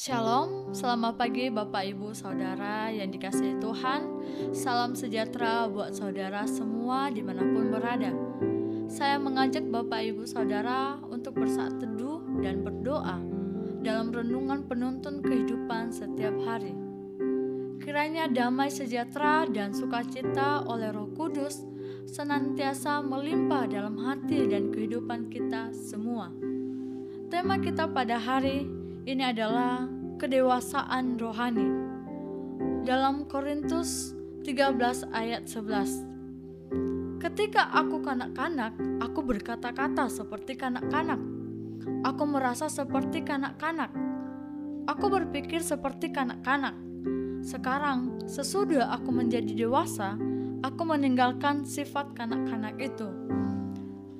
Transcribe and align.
Shalom, 0.00 0.72
selamat 0.72 1.20
pagi 1.20 1.52
Bapak 1.52 1.92
Ibu 1.92 2.16
Saudara 2.16 2.88
yang 2.88 3.12
dikasihi 3.12 3.60
Tuhan. 3.60 4.00
Salam 4.56 4.96
sejahtera 4.96 5.68
buat 5.68 5.92
saudara 5.92 6.48
semua 6.48 7.12
di 7.12 7.20
mana 7.20 7.44
pun 7.44 7.68
berada. 7.68 8.08
Saya 8.88 9.20
mengajak 9.20 9.60
Bapak 9.68 10.00
Ibu 10.00 10.24
Saudara 10.24 10.96
untuk 11.04 11.36
bersaat 11.36 11.84
teduh 11.84 12.24
dan 12.40 12.64
berdoa 12.64 13.20
Dalam 13.84 14.08
renungan 14.08 14.64
penuntun 14.64 15.20
kehidupan 15.20 15.92
setiap 15.92 16.32
hari. 16.48 16.72
Kiranya 17.84 18.24
damai 18.32 18.72
sejahtera 18.72 19.44
dan 19.52 19.76
sukacita 19.76 20.64
oleh 20.64 20.96
roh 20.96 21.12
kudus 21.12 21.60
Senantiasa 22.08 23.04
melimpah 23.04 23.68
dalam 23.68 24.00
hati 24.00 24.48
dan 24.48 24.72
kehidupan 24.72 25.28
kita 25.28 25.76
semua. 25.76 26.32
Tema 27.28 27.60
kita 27.60 27.84
pada 27.84 28.16
hari 28.16 28.79
ini 29.08 29.24
adalah 29.24 29.88
kedewasaan 30.20 31.16
rohani. 31.16 31.68
Dalam 32.84 33.24
Korintus 33.28 34.12
13 34.44 35.08
ayat 35.12 35.48
11. 35.48 37.20
Ketika 37.20 37.68
aku 37.72 38.00
kanak-kanak, 38.00 38.76
aku 39.00 39.20
berkata-kata 39.24 40.08
seperti 40.08 40.56
kanak-kanak. 40.56 41.20
Aku 42.04 42.24
merasa 42.28 42.68
seperti 42.68 43.24
kanak-kanak. 43.24 43.92
Aku 44.88 45.12
berpikir 45.12 45.60
seperti 45.60 46.12
kanak-kanak. 46.12 46.76
Sekarang, 47.40 48.20
sesudah 48.28 48.92
aku 48.92 49.12
menjadi 49.12 49.52
dewasa, 49.52 50.16
aku 50.60 50.82
meninggalkan 50.84 51.64
sifat 51.64 52.12
kanak-kanak 52.16 52.76
itu. 52.76 53.08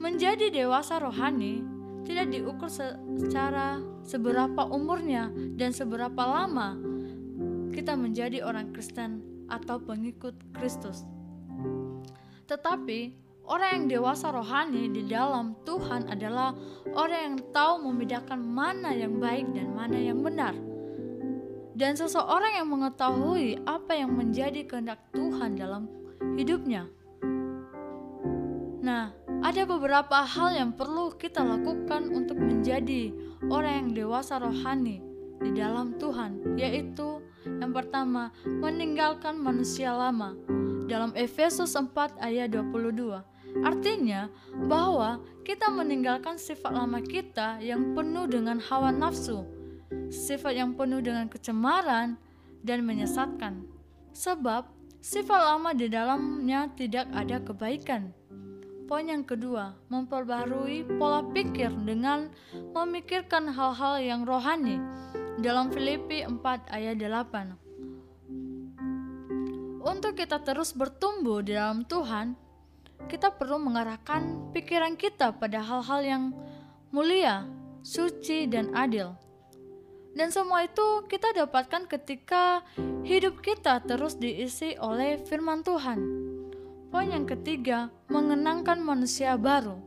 Menjadi 0.00 0.48
dewasa 0.48 1.00
rohani 1.00 1.79
tidak 2.10 2.26
diukur 2.34 2.66
secara 2.66 3.78
seberapa 4.02 4.66
umurnya 4.66 5.30
dan 5.54 5.70
seberapa 5.70 6.18
lama 6.18 6.74
kita 7.70 7.94
menjadi 7.94 8.42
orang 8.42 8.74
Kristen 8.74 9.22
atau 9.46 9.78
pengikut 9.78 10.34
Kristus. 10.58 11.06
Tetapi 12.50 13.14
orang 13.46 13.70
yang 13.70 13.86
dewasa 13.86 14.34
rohani 14.34 14.90
di 14.90 15.06
dalam 15.06 15.54
Tuhan 15.62 16.10
adalah 16.10 16.50
orang 16.98 17.20
yang 17.22 17.36
tahu 17.54 17.86
membedakan 17.86 18.42
mana 18.42 18.90
yang 18.90 19.22
baik 19.22 19.46
dan 19.54 19.70
mana 19.70 19.94
yang 19.94 20.18
benar. 20.18 20.58
Dan 21.78 21.94
seseorang 21.94 22.58
yang 22.58 22.68
mengetahui 22.68 23.62
apa 23.64 23.94
yang 23.94 24.12
menjadi 24.18 24.66
kehendak 24.66 24.98
Tuhan 25.14 25.54
dalam 25.54 25.86
hidupnya. 26.34 26.90
Nah, 28.82 29.14
ada 29.40 29.62
beberapa 29.64 30.22
hal 30.24 30.52
yang 30.52 30.70
perlu 30.76 31.16
kita 31.16 31.40
lakukan 31.40 32.12
untuk 32.12 32.36
menjadi 32.36 33.12
orang 33.48 33.88
yang 33.88 33.90
dewasa 34.04 34.36
rohani 34.36 35.00
di 35.40 35.50
dalam 35.56 35.96
Tuhan, 35.96 36.60
yaitu 36.60 37.24
yang 37.60 37.72
pertama, 37.72 38.28
meninggalkan 38.44 39.40
manusia 39.40 39.96
lama. 39.96 40.36
Dalam 40.90 41.14
Efesus 41.16 41.72
4 41.72 42.20
ayat 42.20 42.52
22. 42.52 43.22
Artinya 43.64 44.28
bahwa 44.68 45.22
kita 45.42 45.72
meninggalkan 45.72 46.36
sifat 46.36 46.70
lama 46.70 47.00
kita 47.02 47.58
yang 47.62 47.96
penuh 47.96 48.28
dengan 48.28 48.60
hawa 48.60 48.92
nafsu, 48.92 49.46
sifat 50.12 50.54
yang 50.54 50.76
penuh 50.76 51.00
dengan 51.02 51.26
kecemaran 51.26 52.18
dan 52.62 52.84
menyesatkan. 52.84 53.64
Sebab 54.12 54.68
sifat 55.00 55.40
lama 55.40 55.70
di 55.72 55.86
dalamnya 55.88 56.68
tidak 56.76 57.08
ada 57.14 57.40
kebaikan. 57.40 58.12
Poin 58.90 59.06
yang 59.06 59.22
kedua, 59.22 59.78
memperbarui 59.86 60.82
pola 60.98 61.22
pikir 61.22 61.70
dengan 61.86 62.26
memikirkan 62.74 63.46
hal-hal 63.46 64.02
yang 64.02 64.26
rohani. 64.26 64.82
Dalam 65.38 65.70
Filipi 65.70 66.26
4 66.26 66.42
ayat 66.74 66.98
8. 66.98 67.54
Untuk 69.86 70.18
kita 70.18 70.42
terus 70.42 70.74
bertumbuh 70.74 71.38
di 71.38 71.54
dalam 71.54 71.86
Tuhan, 71.86 72.34
kita 73.06 73.30
perlu 73.30 73.62
mengarahkan 73.62 74.50
pikiran 74.50 74.98
kita 74.98 75.38
pada 75.38 75.62
hal-hal 75.62 76.02
yang 76.02 76.34
mulia, 76.90 77.46
suci, 77.86 78.50
dan 78.50 78.74
adil. 78.74 79.14
Dan 80.18 80.34
semua 80.34 80.66
itu 80.66 81.06
kita 81.06 81.30
dapatkan 81.30 81.86
ketika 81.86 82.66
hidup 83.06 83.38
kita 83.38 83.86
terus 83.86 84.18
diisi 84.18 84.74
oleh 84.82 85.22
firman 85.22 85.62
Tuhan. 85.62 86.26
Poin 86.90 87.06
yang 87.06 87.22
ketiga, 87.22 87.86
mengenangkan 88.10 88.82
manusia 88.82 89.38
baru. 89.38 89.78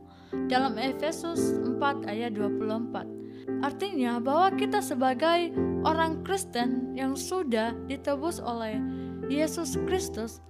Dalam 0.48 0.80
Efesus 0.80 1.52
4 1.60 2.08
ayat 2.08 2.32
24. 2.32 3.60
Artinya 3.60 4.16
bahwa 4.24 4.48
kita 4.56 4.80
sebagai 4.80 5.52
orang 5.84 6.24
Kristen 6.24 6.96
yang 6.96 7.12
sudah 7.12 7.76
ditebus 7.92 8.40
oleh 8.40 8.80
Yesus 9.28 9.76
Kristus, 9.84 10.40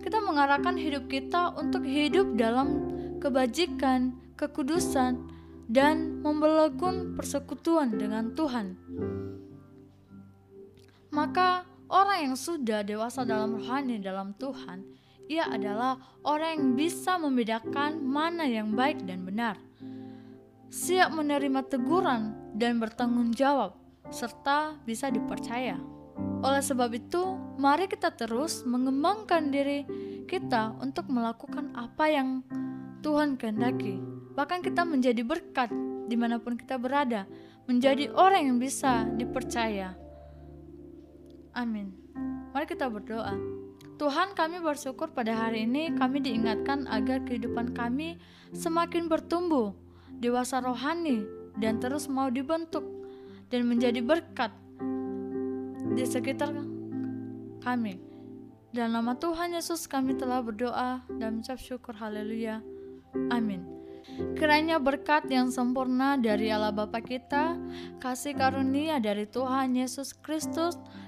kita 0.00 0.24
mengarahkan 0.24 0.72
hidup 0.80 1.04
kita 1.04 1.52
untuk 1.52 1.84
hidup 1.84 2.32
dalam 2.32 2.88
kebajikan, 3.20 4.16
kekudusan, 4.40 5.20
dan 5.68 6.24
membelagun 6.24 7.12
persekutuan 7.12 7.92
dengan 7.92 8.32
Tuhan. 8.32 8.80
Maka 11.12 11.68
orang 11.92 12.32
yang 12.32 12.36
sudah 12.40 12.80
dewasa 12.80 13.28
dalam 13.28 13.60
rohani 13.60 14.00
dalam 14.00 14.32
Tuhan 14.40 15.04
ia 15.28 15.48
adalah 15.48 15.96
orang 16.24 16.50
yang 16.56 16.66
bisa 16.76 17.16
membedakan 17.16 18.04
mana 18.04 18.44
yang 18.44 18.76
baik 18.76 19.04
dan 19.08 19.24
benar, 19.24 19.56
siap 20.68 21.14
menerima 21.14 21.64
teguran 21.70 22.34
dan 22.52 22.76
bertanggung 22.82 23.32
jawab, 23.32 23.78
serta 24.12 24.76
bisa 24.84 25.08
dipercaya. 25.08 25.80
Oleh 26.44 26.62
sebab 26.62 26.92
itu, 26.94 27.38
mari 27.56 27.88
kita 27.88 28.12
terus 28.14 28.62
mengembangkan 28.68 29.48
diri 29.50 29.82
kita 30.28 30.76
untuk 30.78 31.08
melakukan 31.10 31.72
apa 31.74 32.04
yang 32.06 32.44
Tuhan 33.00 33.40
kehendaki. 33.40 33.98
Bahkan 34.34 34.60
kita 34.60 34.82
menjadi 34.84 35.22
berkat 35.24 35.72
di 36.04 36.16
mana 36.20 36.36
pun 36.36 36.54
kita 36.54 36.76
berada, 36.76 37.24
menjadi 37.64 38.12
orang 38.12 38.52
yang 38.52 38.58
bisa 38.60 39.08
dipercaya. 39.16 39.96
Amin. 41.54 41.94
Mari 42.52 42.66
kita 42.66 42.90
berdoa. 42.90 43.34
Tuhan 44.04 44.36
kami 44.36 44.60
bersyukur 44.60 45.16
pada 45.16 45.32
hari 45.32 45.64
ini 45.64 45.88
kami 45.96 46.20
diingatkan 46.20 46.84
agar 46.92 47.24
kehidupan 47.24 47.72
kami 47.72 48.20
semakin 48.52 49.08
bertumbuh, 49.08 49.72
dewasa 50.20 50.60
rohani, 50.60 51.24
dan 51.56 51.80
terus 51.80 52.04
mau 52.04 52.28
dibentuk 52.28 52.84
dan 53.48 53.64
menjadi 53.64 54.04
berkat 54.04 54.52
di 55.96 56.04
sekitar 56.04 56.52
kami. 57.64 57.96
Dan 58.76 58.92
nama 58.92 59.16
Tuhan 59.16 59.56
Yesus 59.56 59.88
kami 59.88 60.20
telah 60.20 60.44
berdoa 60.44 61.00
dan 61.16 61.40
mengucap 61.40 61.56
syukur 61.56 61.96
haleluya. 61.96 62.60
Amin. 63.32 63.64
Kiranya 64.36 64.76
berkat 64.76 65.32
yang 65.32 65.48
sempurna 65.48 66.20
dari 66.20 66.52
Allah 66.52 66.76
Bapa 66.76 67.00
kita, 67.00 67.56
kasih 68.04 68.36
karunia 68.36 69.00
dari 69.00 69.24
Tuhan 69.24 69.72
Yesus 69.72 70.12
Kristus, 70.12 70.76